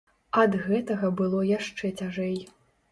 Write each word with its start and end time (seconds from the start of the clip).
Ад 0.43 0.57
гэтага 0.63 1.11
было 1.21 1.45
яшчэ 1.51 1.95
цяжэй. 2.01 2.37